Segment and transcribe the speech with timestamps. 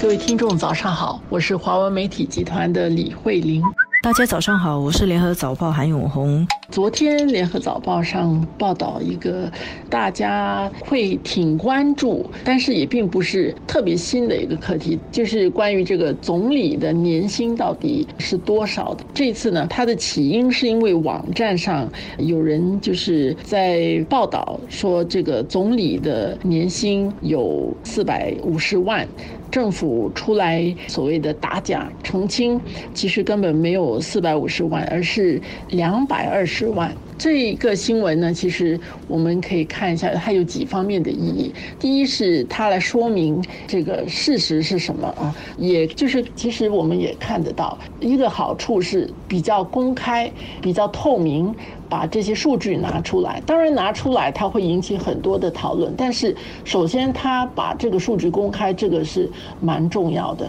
[0.00, 3.62] 各位听众，早上好，我是华文媒体集团的李慧玲。
[4.02, 6.46] 大家早上好，我是联合早报韩永红。
[6.70, 9.52] 昨天联合早报上报道一个
[9.90, 19.04] 大家会挺关注，但是也并不是特别新的一个课题，就是关于这个总理的年薪到底是多少的。
[19.12, 21.86] 这次呢，它的起因是因为网站上
[22.16, 29.06] 有人就是在报道说，这个总理的年薪有四百五十万。
[29.50, 32.60] 政府出来所谓的打假澄清，
[32.94, 35.40] 其实根本没有四百五十万，而是
[35.70, 36.94] 两百二十万。
[37.18, 41.52] 这个新闻呢，其实我们可以看一下，它有几方面的意义。
[41.78, 51.54] 第一是它来说明这个事实是什么啊，也就是其实我们也看得到一个好处是比较公开、比较透明，
[51.90, 53.42] 把这些数据拿出来。
[53.44, 59.28] 当然拿出来它会引起很多的讨论，但是首先他把这个数据公开，这个是
[59.60, 60.48] 蛮重要的。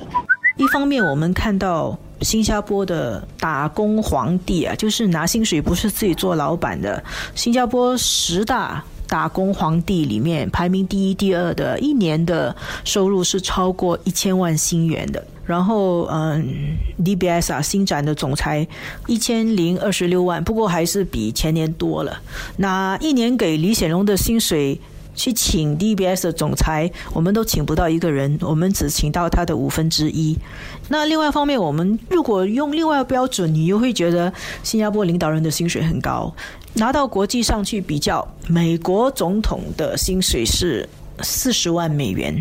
[0.58, 1.98] 一方面我们看到。
[2.21, 7.04] 新加坡的打工皇帝啊，就是拿薪水不是自己做老板的。
[7.34, 15.21] 新加坡十大打工皇帝里面，排名第一、第二的，一年的收入是超过一千万新元的。
[15.45, 18.65] 然后，嗯，DBS 啊，新展的总裁
[19.07, 22.21] 一千零二十六万，不过还是比前年多了。
[22.55, 24.79] 那一年给李显龙的薪水。
[25.13, 30.37] 去请 DBS 的总裁，我们都请不到一个人，我们只请到他的五分之一。
[30.90, 34.32] 那另外一方面，我们如果用另外的标准，你又会觉得
[34.63, 36.34] 新加坡领导人的薪水很高，
[36.73, 40.87] 拿到国际上去比较，美国总统的薪水是
[41.21, 42.34] 四十万美元，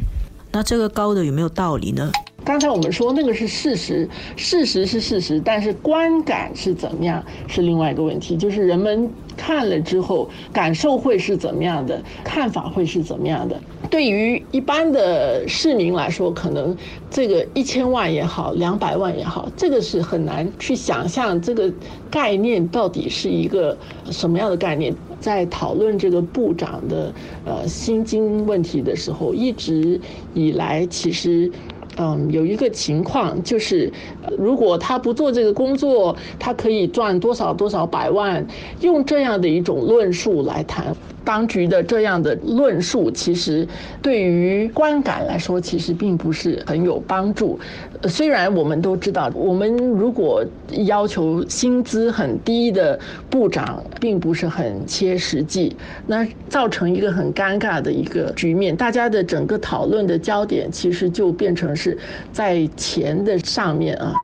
[0.53, 2.11] 那这个高的有没有道理呢？
[2.45, 13.61] 刚才我们说那个是事实，事实是事实，但是观感是怎么样是另外一个问题，就是人们看了之后感受会是怎么样的，看法会是怎么样的。
[13.91, 16.77] 对于一般的市民来说，可能
[17.11, 21.73] 这个一千万也好，两百万也好，这个是很难去想象这个
[22.11, 23.77] 概念到底是一个
[24.11, 24.95] 什么样的概念。
[25.21, 27.13] 在讨论这个部长的
[27.45, 30.01] 呃薪金问题的时候，一直
[30.33, 31.53] 以来其实。
[31.97, 33.93] 嗯，有一个情况就是，
[34.39, 38.47] 如果他不做这个工作，他可以赚多少多少百万，
[38.81, 40.95] 用这样的一种论述来谈。
[41.25, 43.67] 当局的这样的论述，其实
[44.01, 47.59] 对于观感来说，其实并不是很有帮助。
[48.05, 50.45] 虽然我们都知道，我们如果
[50.87, 52.99] 要求薪资很低的
[53.29, 55.77] 部长，并不是很切实际，
[56.07, 58.75] 那造成一个很尴尬的一个局面。
[58.75, 61.97] 大家的整个讨论的焦点，其实就变成是
[62.33, 64.15] 在钱的上面啊。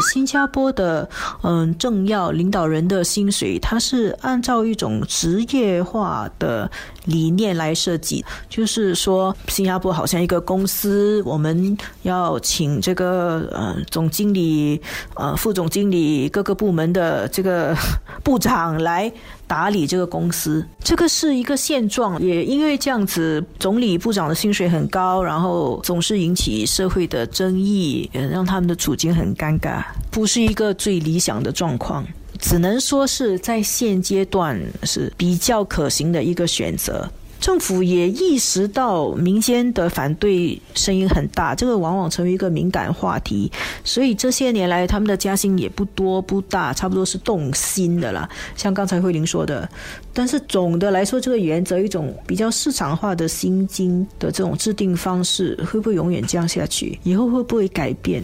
[0.00, 1.08] 新加坡的
[1.42, 6.70] 嗯政要领导人的薪水，它是按照一种职业化的
[7.04, 14.80] 理念来设计，就是说新加坡好像一个公司，我们要请这个呃总经理、
[15.14, 17.76] 呃副总经理各个部门的这个
[18.22, 19.12] 部长来。
[19.46, 22.20] 打理这个公司，这个是一个现状。
[22.22, 32.04] 也因为这样子，总理部长的薪水很高，然后总是引起社会的争议，让他们的处境很尴尬，不是一个最理想的状况。
[32.38, 37.08] 只能说是在现阶段是比较可行的一个选择。
[37.46, 43.48] 政府也意识到民间的反对声音很大，这个往往成为一个敏感话题，
[43.84, 48.28] 所以这些年来他们的加薪也不多不大，差不多是动心的啦。
[48.56, 49.68] 像刚才慧玲说的，
[50.12, 56.98] 但是总的来说，这个原则一种比较市场化的薪金的这种制定方式，会不会永远这样下去？
[57.04, 58.20] 以后会不会改变？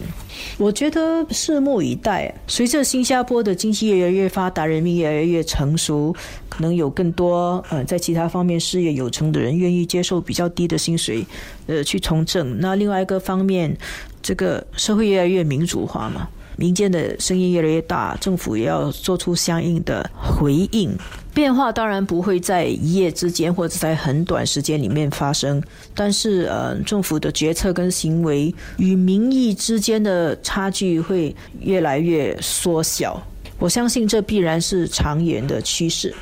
[0.57, 2.33] 我觉得拭目以待。
[2.45, 6.13] 随着新加坡的经济越来越发达，人民越来越成熟，
[6.49, 8.91] 可能有更多呃在其他方面事业。
[8.91, 11.23] 有成的人愿意接受比较低的薪水，
[11.67, 12.59] 呃，去从政。
[12.59, 13.77] 那另外一个方面，
[14.23, 20.91] 这个社会越来越民主化嘛，民间的声音越来越大，政府也要做出相应的回应。
[21.33, 25.59] 变化当然不会在一夜之间或者在很短时间里面发生，
[25.95, 33.19] 但是呃，政府的决策跟行为与民意之间的差距会越来越缩小。
[33.57, 36.13] 我相信这必然是长远的趋势。